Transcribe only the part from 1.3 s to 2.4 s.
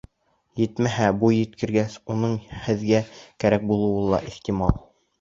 еткергәс, уның